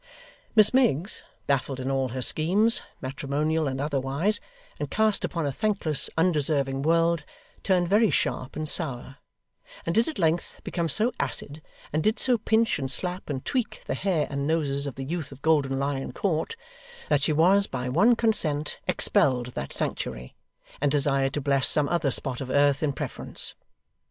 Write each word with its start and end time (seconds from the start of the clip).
Miss 0.55 0.73
Miggs, 0.73 1.21
baffled 1.45 1.79
in 1.79 1.91
all 1.91 2.09
her 2.09 2.23
schemes, 2.23 2.81
matrimonial 3.01 3.67
and 3.67 3.79
otherwise, 3.79 4.39
and 4.79 4.89
cast 4.89 5.23
upon 5.23 5.45
a 5.45 5.51
thankless, 5.51 6.09
undeserving 6.17 6.81
world, 6.81 7.23
turned 7.61 7.87
very 7.87 8.09
sharp 8.09 8.55
and 8.55 8.67
sour; 8.67 9.17
and 9.85 9.93
did 9.93 10.07
at 10.07 10.17
length 10.17 10.59
become 10.63 10.89
so 10.89 11.11
acid, 11.19 11.61
and 11.93 12.01
did 12.01 12.17
so 12.17 12.39
pinch 12.39 12.79
and 12.79 12.89
slap 12.89 13.29
and 13.29 13.45
tweak 13.45 13.83
the 13.85 13.93
hair 13.93 14.25
and 14.31 14.47
noses 14.47 14.87
of 14.87 14.95
the 14.95 15.05
youth 15.05 15.31
of 15.31 15.43
Golden 15.43 15.77
Lion 15.77 16.13
Court, 16.13 16.55
that 17.09 17.21
she 17.21 17.31
was 17.31 17.67
by 17.67 17.87
one 17.87 18.15
consent 18.15 18.79
expelled 18.87 19.53
that 19.53 19.71
sanctuary, 19.71 20.33
and 20.81 20.91
desired 20.91 21.33
to 21.35 21.41
bless 21.41 21.67
some 21.67 21.87
other 21.89 22.09
spot 22.09 22.41
of 22.41 22.49
earth, 22.49 22.81
in 22.81 22.91
preference. 22.91 23.53